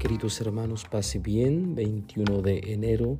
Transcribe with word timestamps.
Queridos 0.00 0.40
hermanos, 0.40 0.86
pase 0.90 1.18
bien, 1.18 1.74
21 1.74 2.40
de 2.40 2.72
enero 2.72 3.18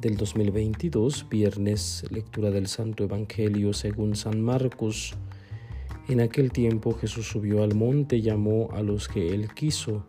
del 0.00 0.16
2022, 0.16 1.26
viernes, 1.28 2.06
lectura 2.08 2.50
del 2.50 2.68
Santo 2.68 3.04
Evangelio 3.04 3.74
según 3.74 4.16
San 4.16 4.40
Marcos. 4.40 5.14
En 6.08 6.22
aquel 6.22 6.50
tiempo 6.50 6.94
Jesús 6.94 7.28
subió 7.28 7.62
al 7.62 7.74
monte, 7.74 8.22
llamó 8.22 8.70
a 8.72 8.80
los 8.80 9.08
que 9.08 9.34
él 9.34 9.52
quiso, 9.52 10.06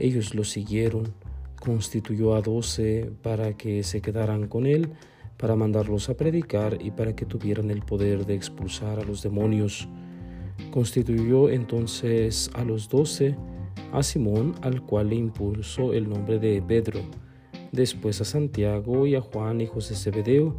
ellos 0.00 0.34
lo 0.34 0.42
siguieron, 0.42 1.14
constituyó 1.60 2.34
a 2.34 2.40
doce 2.40 3.12
para 3.22 3.56
que 3.56 3.84
se 3.84 4.02
quedaran 4.02 4.48
con 4.48 4.66
él, 4.66 4.90
para 5.36 5.54
mandarlos 5.54 6.08
a 6.08 6.16
predicar 6.16 6.78
y 6.80 6.90
para 6.90 7.14
que 7.14 7.26
tuvieran 7.26 7.70
el 7.70 7.82
poder 7.82 8.26
de 8.26 8.34
expulsar 8.34 8.98
a 8.98 9.04
los 9.04 9.22
demonios. 9.22 9.88
Constituyó 10.72 11.48
entonces 11.48 12.50
a 12.54 12.64
los 12.64 12.88
doce, 12.88 13.36
a 13.92 14.02
Simón, 14.02 14.54
al 14.62 14.82
cual 14.82 15.10
le 15.10 15.16
impuso 15.16 15.92
el 15.92 16.08
nombre 16.08 16.38
de 16.38 16.62
Pedro, 16.62 17.00
después 17.72 18.20
a 18.20 18.24
Santiago 18.24 19.06
y 19.06 19.14
a 19.14 19.20
Juan, 19.20 19.60
hijos 19.60 19.88
de 19.88 19.96
Zebedeo, 19.96 20.56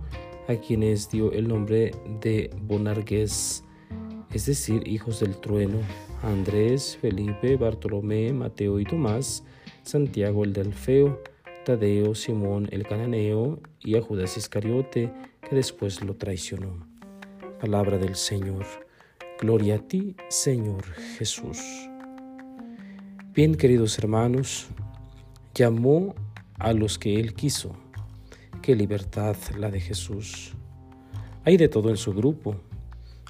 a 0.47 0.55
quienes 0.55 1.09
dio 1.09 1.31
el 1.31 1.47
nombre 1.47 1.91
de 2.21 2.49
Bonargués, 2.61 3.63
es 4.33 4.45
decir, 4.45 4.87
hijos 4.87 5.19
del 5.19 5.35
trueno, 5.37 5.79
a 6.23 6.29
Andrés, 6.29 6.97
Felipe, 7.01 7.57
Bartolomé, 7.57 8.31
Mateo 8.33 8.79
y 8.79 8.85
Tomás, 8.85 9.43
Santiago 9.83 10.43
el 10.43 10.53
del 10.53 10.73
Feo, 10.73 11.21
Tadeo, 11.65 12.15
Simón 12.15 12.67
el 12.71 12.87
cananeo 12.87 13.59
y 13.79 13.95
a 13.95 14.01
Judas 14.01 14.37
Iscariote, 14.37 15.11
que 15.47 15.55
después 15.55 16.01
lo 16.03 16.15
traicionó. 16.15 16.87
Palabra 17.59 17.97
del 17.97 18.15
Señor. 18.15 18.65
Gloria 19.39 19.75
a 19.75 19.79
ti, 19.79 20.15
Señor 20.29 20.83
Jesús. 21.17 21.90
Bien, 23.33 23.55
queridos 23.55 23.97
hermanos, 23.97 24.67
llamó 25.55 26.15
a 26.59 26.73
los 26.73 26.99
que 26.99 27.17
Él 27.17 27.33
quiso. 27.33 27.71
Qué 28.61 28.75
libertad 28.75 29.37
la 29.57 29.71
de 29.71 29.79
Jesús. 29.79 30.51
Hay 31.45 31.55
de 31.55 31.69
todo 31.69 31.89
en 31.91 31.95
su 31.95 32.13
grupo, 32.13 32.57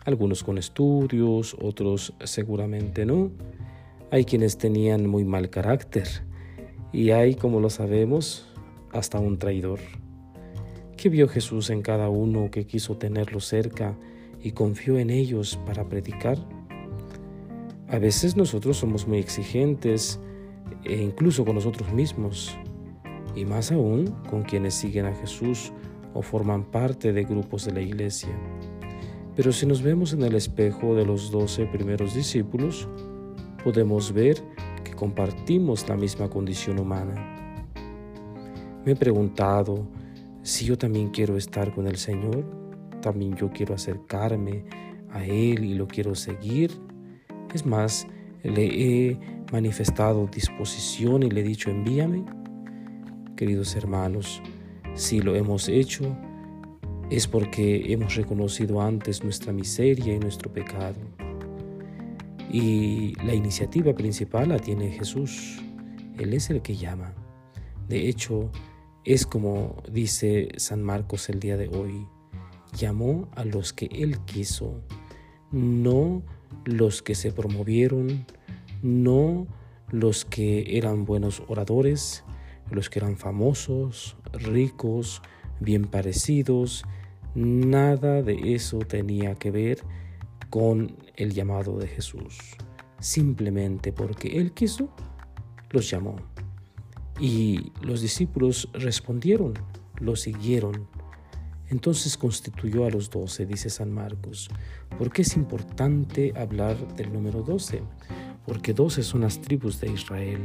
algunos 0.04 0.44
con 0.44 0.58
estudios, 0.58 1.56
otros 1.62 2.16
seguramente 2.24 3.06
no. 3.06 3.30
Hay 4.10 4.26
quienes 4.26 4.58
tenían 4.58 5.06
muy 5.06 5.24
mal 5.24 5.52
carácter 5.52 6.08
y 6.92 7.12
hay, 7.12 7.36
como 7.36 7.60
lo 7.60 7.70
sabemos, 7.70 8.48
hasta 8.92 9.20
un 9.20 9.38
traidor. 9.38 9.82
¿Qué 10.98 11.10
vio 11.10 11.28
Jesús 11.28 11.70
en 11.70 11.84
cada 11.84 12.10
uno 12.10 12.50
que 12.50 12.66
quiso 12.66 12.98
tenerlo 12.98 13.40
cerca 13.40 13.96
y 14.42 14.54
confió 14.54 14.98
en 14.98 15.12
ellos 15.12 15.60
para 15.64 15.88
predicar? 15.88 16.40
A 17.92 18.00
veces 18.00 18.38
nosotros 18.38 18.78
somos 18.78 19.06
muy 19.06 19.18
exigentes, 19.18 20.18
e 20.86 20.96
incluso 20.96 21.44
con 21.44 21.56
nosotros 21.56 21.92
mismos, 21.92 22.58
y 23.36 23.44
más 23.44 23.70
aún 23.74 24.06
con 24.30 24.44
quienes 24.44 24.76
siguen 24.76 25.08
a 25.08 25.14
Jesús 25.14 25.74
o 26.14 26.22
forman 26.22 26.64
parte 26.64 27.12
de 27.12 27.26
grupos 27.26 27.66
de 27.66 27.74
la 27.74 27.82
iglesia. 27.82 28.30
Pero 29.36 29.52
si 29.52 29.66
nos 29.66 29.82
vemos 29.82 30.14
en 30.14 30.24
el 30.24 30.36
espejo 30.36 30.96
de 30.96 31.06
los 31.06 31.32
doce 31.32 31.66
primeros 31.66 32.16
discípulos, 32.16 32.88
podemos 33.62 34.14
ver 34.14 34.42
que 34.86 34.94
compartimos 34.94 35.88
la 35.90 35.98
misma 35.98 36.30
condición 36.30 36.80
humana. 36.80 37.66
Me 38.86 38.94
he 38.94 38.96
preguntado 38.96 39.86
si 40.44 40.64
yo 40.64 40.78
también 40.78 41.10
quiero 41.10 41.36
estar 41.36 41.76
con 41.76 41.88
el 41.88 41.98
Señor, 41.98 42.46
también 43.02 43.36
yo 43.36 43.50
quiero 43.52 43.76
acercarme 43.76 44.64
a 45.10 45.26
Él 45.26 45.66
y 45.66 45.74
lo 45.74 45.90
quiero 45.90 46.16
seguir 46.16 46.72
es 47.54 47.66
más, 47.66 48.08
le 48.44 48.66
he 48.66 49.20
manifestado 49.52 50.28
disposición 50.28 51.24
y 51.24 51.30
le 51.30 51.42
he 51.42 51.44
dicho, 51.44 51.70
envíame. 51.70 52.24
Queridos 53.36 53.76
hermanos, 53.76 54.42
si 54.94 55.22
lo 55.22 55.36
hemos 55.36 55.68
hecho, 55.68 56.16
es 57.10 57.28
porque 57.28 57.92
hemos 57.92 58.16
reconocido 58.16 58.82
antes 58.82 59.24
nuestra 59.24 59.52
miseria 59.52 60.14
y 60.14 60.20
nuestro 60.20 60.52
pecado. 60.52 61.00
Y 62.52 63.16
la 63.24 63.34
iniciativa 63.34 63.94
principal 63.94 64.50
la 64.50 64.60
tiene 64.60 64.92
Jesús. 64.92 65.62
Él 66.18 66.34
es 66.34 66.50
el 66.50 66.62
que 66.62 66.76
llama. 66.76 67.14
De 67.88 68.08
hecho, 68.08 68.52
es 69.04 69.26
como 69.26 69.82
dice 69.92 70.50
San 70.58 70.84
Marcos 70.84 71.30
el 71.30 71.40
día 71.40 71.58
de 71.58 71.68
hoy. 71.70 72.08
Llamó 72.78 73.28
a 73.36 73.44
los 73.44 73.74
que 73.74 73.88
Él 73.88 74.20
quiso, 74.26 74.82
no 75.52 76.24
los 76.66 77.02
que 77.02 77.16
se 77.16 77.32
promovieron, 77.32 78.26
no 78.82 79.48
los 79.90 80.26
que 80.26 80.78
eran 80.78 81.06
buenos 81.06 81.44
oradores, 81.48 82.24
los 82.70 82.90
que 82.90 83.00
eran 83.00 83.18
famosos, 83.18 84.18
ricos, 84.34 85.22
bien 85.60 85.86
parecidos, 85.86 86.84
nada 87.36 88.22
de 88.22 88.56
eso 88.56 88.80
tenía 88.80 89.36
que 89.36 89.52
ver 89.52 89.84
con 90.50 90.98
el 91.16 91.34
llamado 91.34 91.78
de 91.78 91.88
Jesús. 91.88 92.38
Simplemente 93.00 93.92
porque 93.92 94.40
Él 94.40 94.54
quiso, 94.54 94.94
los 95.70 95.90
llamó. 95.90 96.18
Y 97.20 97.72
los 97.82 98.02
discípulos 98.02 98.70
respondieron, 98.74 99.54
lo 100.00 100.16
siguieron, 100.16 100.88
entonces 101.72 102.18
constituyó 102.18 102.86
a 102.86 102.90
los 102.90 103.10
doce, 103.10 103.46
dice 103.46 103.70
San 103.70 103.92
Marcos. 103.94 104.50
¿Por 104.98 105.12
qué 105.12 105.22
es 105.22 105.36
importante 105.38 106.34
hablar 106.36 106.76
del 106.96 107.14
número 107.14 107.44
doce? 107.44 107.82
Porque 108.46 108.74
doce 108.74 109.04
son 109.04 109.22
las 109.22 109.40
tribus 109.40 109.80
de 109.80 109.90
Israel. 109.90 110.42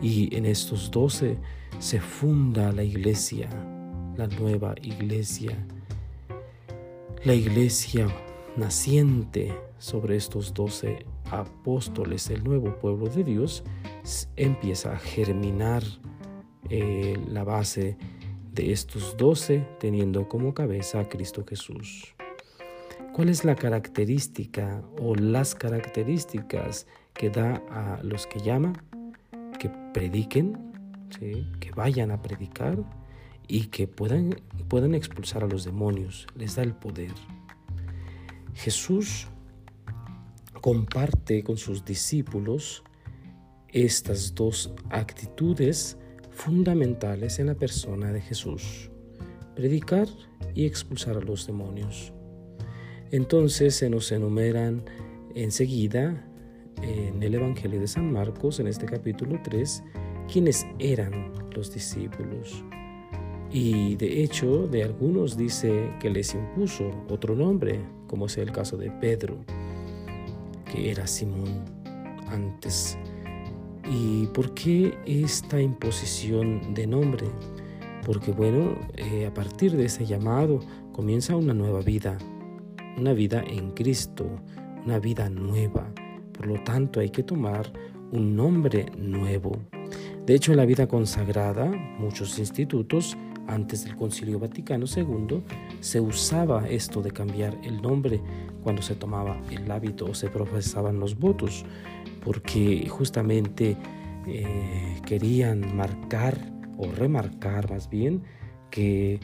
Y 0.00 0.34
en 0.36 0.46
estos 0.46 0.92
doce 0.92 1.36
se 1.80 2.00
funda 2.00 2.70
la 2.70 2.84
iglesia, 2.84 3.48
la 4.16 4.28
nueva 4.28 4.76
iglesia. 4.80 5.56
La 7.24 7.34
iglesia 7.34 8.06
naciente 8.56 9.52
sobre 9.78 10.14
estos 10.14 10.54
doce 10.54 11.04
apóstoles, 11.32 12.30
el 12.30 12.44
nuevo 12.44 12.78
pueblo 12.78 13.08
de 13.08 13.24
Dios, 13.24 13.64
empieza 14.36 14.92
a 14.92 14.98
germinar 14.98 15.82
eh, 16.70 17.18
la 17.28 17.42
base 17.42 17.96
de 18.58 18.72
estos 18.72 19.16
doce 19.16 19.64
teniendo 19.78 20.28
como 20.28 20.52
cabeza 20.52 20.98
a 20.98 21.08
Cristo 21.08 21.44
Jesús. 21.48 22.16
¿Cuál 23.12 23.28
es 23.28 23.44
la 23.44 23.54
característica 23.54 24.82
o 25.00 25.14
las 25.14 25.54
características 25.54 26.88
que 27.14 27.30
da 27.30 27.62
a 27.70 28.02
los 28.02 28.26
que 28.26 28.40
llama? 28.40 28.72
Que 29.60 29.70
prediquen, 29.94 30.72
que 31.20 31.70
vayan 31.76 32.10
a 32.10 32.20
predicar 32.20 32.78
y 33.46 33.66
que 33.66 33.86
puedan, 33.86 34.42
puedan 34.66 34.96
expulsar 34.96 35.44
a 35.44 35.46
los 35.46 35.64
demonios. 35.64 36.26
Les 36.34 36.56
da 36.56 36.64
el 36.64 36.74
poder. 36.74 37.14
Jesús 38.54 39.28
comparte 40.60 41.44
con 41.44 41.58
sus 41.58 41.84
discípulos 41.84 42.82
estas 43.68 44.34
dos 44.34 44.74
actitudes 44.90 45.96
fundamentales 46.38 47.40
en 47.40 47.48
la 47.48 47.56
persona 47.56 48.12
de 48.12 48.20
Jesús, 48.20 48.90
predicar 49.56 50.06
y 50.54 50.66
expulsar 50.66 51.16
a 51.16 51.20
los 51.20 51.48
demonios. 51.48 52.12
Entonces 53.10 53.74
se 53.74 53.90
nos 53.90 54.12
enumeran 54.12 54.84
enseguida 55.34 56.24
en 56.80 57.20
el 57.24 57.34
Evangelio 57.34 57.80
de 57.80 57.88
San 57.88 58.12
Marcos, 58.12 58.60
en 58.60 58.68
este 58.68 58.86
capítulo 58.86 59.40
3, 59.42 59.82
quiénes 60.32 60.64
eran 60.78 61.32
los 61.56 61.74
discípulos. 61.74 62.64
Y 63.50 63.96
de 63.96 64.22
hecho, 64.22 64.68
de 64.68 64.84
algunos 64.84 65.36
dice 65.36 65.90
que 65.98 66.08
les 66.08 66.34
impuso 66.34 66.88
otro 67.10 67.34
nombre, 67.34 67.80
como 68.06 68.26
es 68.26 68.38
el 68.38 68.52
caso 68.52 68.76
de 68.76 68.92
Pedro, 68.92 69.44
que 70.70 70.92
era 70.92 71.08
Simón 71.08 71.64
antes 72.28 72.96
¿Y 73.90 74.26
por 74.26 74.52
qué 74.52 74.98
esta 75.06 75.60
imposición 75.60 76.74
de 76.74 76.86
nombre? 76.86 77.26
Porque 78.04 78.32
bueno, 78.32 78.76
eh, 78.96 79.26
a 79.26 79.32
partir 79.32 79.76
de 79.76 79.86
ese 79.86 80.04
llamado 80.04 80.60
comienza 80.92 81.36
una 81.36 81.54
nueva 81.54 81.80
vida, 81.80 82.18
una 82.98 83.14
vida 83.14 83.42
en 83.46 83.70
Cristo, 83.70 84.26
una 84.84 84.98
vida 84.98 85.30
nueva. 85.30 85.90
Por 86.32 86.48
lo 86.48 86.62
tanto, 86.64 87.00
hay 87.00 87.08
que 87.08 87.22
tomar 87.22 87.72
un 88.12 88.36
nombre 88.36 88.86
nuevo. 88.98 89.52
De 90.26 90.34
hecho, 90.34 90.52
en 90.52 90.58
la 90.58 90.66
vida 90.66 90.86
consagrada, 90.86 91.66
muchos 91.98 92.38
institutos, 92.38 93.16
antes 93.46 93.84
del 93.84 93.96
Concilio 93.96 94.38
Vaticano 94.38 94.84
II, 94.84 95.42
se 95.80 96.00
usaba 96.00 96.68
esto 96.68 97.00
de 97.00 97.10
cambiar 97.10 97.56
el 97.62 97.80
nombre 97.80 98.20
cuando 98.62 98.82
se 98.82 98.94
tomaba 98.94 99.40
el 99.50 99.70
hábito 99.70 100.04
o 100.04 100.14
se 100.14 100.28
profesaban 100.28 101.00
los 101.00 101.18
votos 101.18 101.64
porque 102.24 102.86
justamente 102.88 103.76
eh, 104.26 105.00
querían 105.06 105.76
marcar 105.76 106.52
o 106.76 106.90
remarcar 106.92 107.70
más 107.70 107.88
bien 107.88 108.22
que 108.70 109.20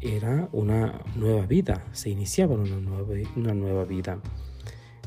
era 0.00 0.48
una 0.52 1.00
nueva 1.16 1.46
vida, 1.46 1.84
se 1.92 2.10
iniciaba 2.10 2.54
una 2.54 2.78
nueva, 2.78 3.14
una 3.36 3.54
nueva 3.54 3.84
vida. 3.84 4.20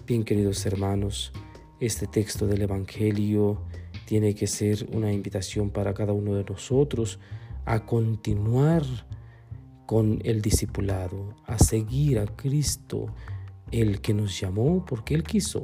Bien 0.05 0.23
queridos 0.23 0.65
hermanos, 0.65 1.31
este 1.79 2.07
texto 2.07 2.47
del 2.47 2.63
Evangelio 2.63 3.61
tiene 4.05 4.33
que 4.33 4.47
ser 4.47 4.87
una 4.93 5.11
invitación 5.11 5.69
para 5.69 5.93
cada 5.93 6.13
uno 6.13 6.33
de 6.35 6.43
nosotros 6.43 7.19
a 7.65 7.85
continuar 7.85 8.83
con 9.85 10.19
el 10.23 10.41
discipulado, 10.41 11.35
a 11.45 11.59
seguir 11.59 12.19
a 12.19 12.25
Cristo, 12.25 13.07
el 13.71 14.01
que 14.01 14.13
nos 14.13 14.39
llamó 14.39 14.85
porque 14.85 15.13
Él 15.13 15.23
quiso, 15.23 15.63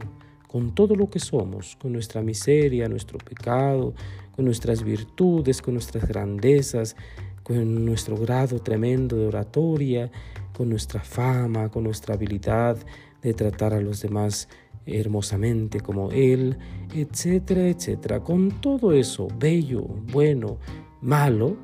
con 0.54 0.76
todo 0.76 0.96
lo 0.96 1.10
que 1.10 1.18
somos, 1.18 1.76
con 1.82 1.94
nuestra 1.94 2.22
miseria, 2.22 2.88
nuestro 2.88 3.18
pecado, 3.18 3.96
con 4.36 4.46
nuestras 4.46 4.84
virtudes, 4.84 5.64
con 5.64 5.74
nuestras 5.74 6.08
grandezas, 6.08 6.96
con 7.42 7.84
nuestro 7.84 8.16
grado 8.18 8.60
tremendo 8.60 9.16
de 9.16 9.26
oratoria, 9.26 10.12
con 10.56 10.70
nuestra 10.70 11.02
fama, 11.02 11.70
con 11.70 11.86
nuestra 11.86 12.14
habilidad 12.14 12.78
de 13.24 13.34
tratar 13.34 13.74
a 13.74 13.82
los 13.82 14.04
demás 14.04 14.48
hermosamente 14.86 15.80
como 15.82 16.12
Él, 16.12 16.56
etcétera, 16.94 17.68
etcétera. 17.68 18.20
Con 18.20 18.62
todo 18.62 18.94
eso, 18.94 19.30
bello, 19.40 19.82
bueno, 20.12 20.60
malo, 21.02 21.58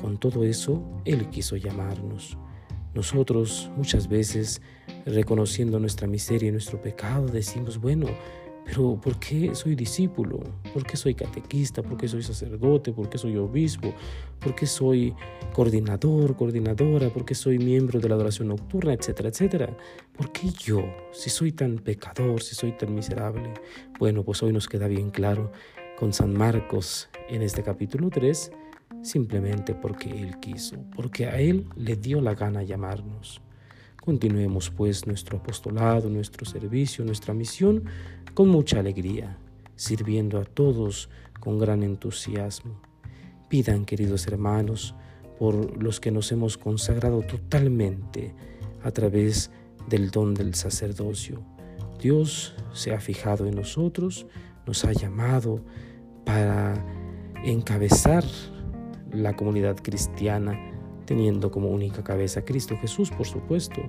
con 0.00 0.16
todo 0.16 0.44
eso, 0.44 0.80
Él 1.04 1.28
quiso 1.28 1.56
llamarnos. 1.56 2.38
Nosotros 2.98 3.70
muchas 3.76 4.08
veces, 4.08 4.60
reconociendo 5.06 5.78
nuestra 5.78 6.08
miseria 6.08 6.48
y 6.48 6.50
nuestro 6.50 6.82
pecado, 6.82 7.28
decimos, 7.28 7.80
bueno, 7.80 8.08
pero 8.64 9.00
¿por 9.00 9.20
qué 9.20 9.54
soy 9.54 9.76
discípulo? 9.76 10.40
¿Por 10.74 10.84
qué 10.84 10.96
soy 10.96 11.14
catequista? 11.14 11.80
¿Por 11.80 11.96
qué 11.96 12.08
soy 12.08 12.24
sacerdote? 12.24 12.92
¿Por 12.92 13.08
qué 13.08 13.16
soy 13.16 13.36
obispo? 13.36 13.94
¿Por 14.40 14.56
qué 14.56 14.66
soy 14.66 15.14
coordinador, 15.54 16.34
coordinadora? 16.34 17.08
¿Por 17.10 17.24
qué 17.24 17.36
soy 17.36 17.60
miembro 17.60 18.00
de 18.00 18.08
la 18.08 18.16
adoración 18.16 18.48
nocturna? 18.48 18.94
Etcétera, 18.94 19.28
etcétera. 19.28 19.76
¿Por 20.16 20.32
qué 20.32 20.48
yo? 20.58 20.82
Si 21.12 21.30
soy 21.30 21.52
tan 21.52 21.78
pecador, 21.78 22.42
si 22.42 22.56
soy 22.56 22.72
tan 22.72 22.96
miserable. 22.96 23.54
Bueno, 24.00 24.24
pues 24.24 24.42
hoy 24.42 24.52
nos 24.52 24.66
queda 24.66 24.88
bien 24.88 25.10
claro 25.10 25.52
con 26.00 26.12
San 26.12 26.32
Marcos 26.32 27.08
en 27.28 27.42
este 27.42 27.62
capítulo 27.62 28.10
3, 28.10 28.50
simplemente 29.02 29.74
porque 29.74 30.10
Él 30.10 30.38
quiso, 30.40 30.76
porque 30.94 31.26
a 31.26 31.38
Él 31.38 31.66
le 31.76 31.96
dio 31.96 32.20
la 32.20 32.34
gana 32.34 32.62
llamarnos. 32.62 33.40
Continuemos 34.00 34.70
pues 34.70 35.06
nuestro 35.06 35.38
apostolado, 35.38 36.08
nuestro 36.08 36.46
servicio, 36.46 37.04
nuestra 37.04 37.34
misión 37.34 37.84
con 38.34 38.48
mucha 38.48 38.80
alegría, 38.80 39.36
sirviendo 39.76 40.38
a 40.40 40.44
todos 40.44 41.10
con 41.40 41.58
gran 41.58 41.82
entusiasmo. 41.82 42.80
Pidan, 43.48 43.84
queridos 43.84 44.26
hermanos, 44.26 44.94
por 45.38 45.82
los 45.82 46.00
que 46.00 46.10
nos 46.10 46.32
hemos 46.32 46.58
consagrado 46.58 47.22
totalmente 47.22 48.34
a 48.82 48.90
través 48.90 49.50
del 49.88 50.10
don 50.10 50.34
del 50.34 50.54
sacerdocio. 50.54 51.42
Dios 52.00 52.54
se 52.72 52.92
ha 52.92 53.00
fijado 53.00 53.46
en 53.46 53.56
nosotros, 53.56 54.26
nos 54.66 54.84
ha 54.84 54.92
llamado 54.92 55.64
para 56.24 56.84
encabezar 57.44 58.24
la 59.12 59.34
comunidad 59.36 59.76
cristiana 59.82 60.58
teniendo 61.08 61.50
como 61.50 61.70
única 61.70 62.04
cabeza 62.04 62.40
a 62.40 62.44
Cristo 62.44 62.76
Jesús, 62.78 63.10
por 63.10 63.26
supuesto, 63.26 63.80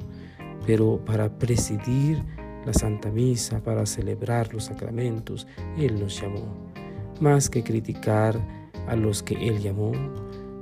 pero 0.66 1.04
para 1.04 1.38
presidir 1.38 2.24
la 2.66 2.74
Santa 2.74 3.12
Misa, 3.12 3.62
para 3.62 3.86
celebrar 3.86 4.54
los 4.54 4.66
sacramentos, 4.66 5.46
Él 5.78 6.00
nos 6.00 6.22
llamó. 6.22 6.72
Más 7.20 7.50
que 7.50 7.62
criticar 7.62 8.40
a 8.88 8.96
los 8.96 9.22
que 9.22 9.36
Él 9.36 9.60
llamó, 9.60 9.92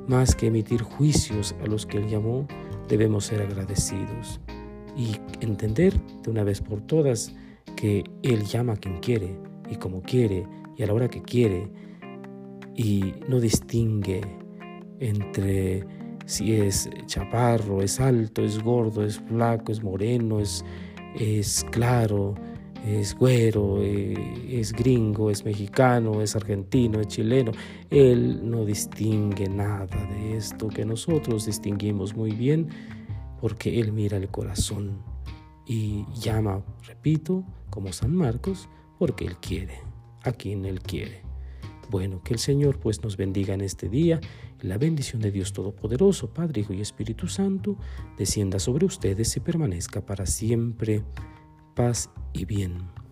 más 0.07 0.35
que 0.35 0.47
emitir 0.47 0.81
juicios 0.81 1.55
a 1.61 1.67
los 1.67 1.85
que 1.85 1.97
Él 1.97 2.07
llamó, 2.07 2.47
debemos 2.87 3.25
ser 3.25 3.41
agradecidos 3.43 4.39
y 4.95 5.17
entender 5.41 5.93
de 6.23 6.31
una 6.31 6.43
vez 6.43 6.61
por 6.61 6.81
todas 6.81 7.35
que 7.75 8.03
Él 8.23 8.45
llama 8.45 8.73
a 8.73 8.77
quien 8.77 8.99
quiere 8.99 9.37
y 9.69 9.75
como 9.75 10.01
quiere 10.01 10.47
y 10.75 10.81
a 10.81 10.87
la 10.87 10.93
hora 10.93 11.07
que 11.07 11.21
quiere 11.21 11.69
y 12.75 13.13
no 13.27 13.39
distingue 13.39 14.21
entre 14.99 15.85
si 16.25 16.53
es 16.53 16.89
chaparro, 17.05 17.81
es 17.81 17.99
alto, 17.99 18.43
es 18.43 18.61
gordo, 18.61 19.03
es 19.03 19.19
flaco, 19.19 19.71
es 19.71 19.81
moreno, 19.81 20.39
es, 20.39 20.63
es 21.17 21.65
claro, 21.71 22.35
es 22.85 23.15
güero, 23.15 23.81
eh, 23.81 24.13
es 24.49 24.73
gringo, 24.73 25.31
es 25.31 25.43
mexicano, 25.45 26.21
es 26.21 26.35
argentino, 26.35 26.99
es 26.99 27.07
chileno. 27.07 27.51
Él 27.89 28.41
no 28.49 28.65
distingue 28.65 29.49
nada 29.49 29.85
de 29.85 30.37
esto 30.37 30.67
que 30.67 30.85
nosotros 30.85 31.45
distinguimos 31.45 32.15
muy 32.15 32.31
bien 32.31 32.69
porque 33.39 33.79
Él 33.79 33.91
mira 33.91 34.17
el 34.17 34.29
corazón 34.29 35.01
y 35.65 36.05
llama, 36.13 36.63
repito, 36.85 37.43
como 37.69 37.91
San 37.91 38.15
Marcos, 38.15 38.69
porque 38.97 39.25
Él 39.25 39.37
quiere, 39.37 39.79
a 40.23 40.31
quien 40.31 40.65
Él 40.65 40.81
quiere. 40.81 41.26
Bueno, 41.89 42.21
que 42.23 42.33
el 42.33 42.39
Señor 42.39 42.79
pues 42.79 43.01
nos 43.01 43.15
bendiga 43.15 43.53
en 43.53 43.61
este 43.61 43.87
día 43.87 44.19
la 44.61 44.77
bendición 44.77 45.21
de 45.21 45.31
Dios 45.31 45.53
Todopoderoso, 45.53 46.33
Padre, 46.33 46.61
Hijo 46.61 46.73
y 46.73 46.81
Espíritu 46.81 47.27
Santo, 47.27 47.77
descienda 48.17 48.59
sobre 48.59 48.85
ustedes 48.85 49.35
y 49.37 49.39
permanezca 49.39 50.05
para 50.05 50.25
siempre. 50.25 51.03
Paz 51.75 52.09
y 52.33 52.45
bien. 52.45 53.06